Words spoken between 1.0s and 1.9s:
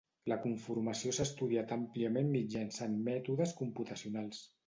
s'ha estudiat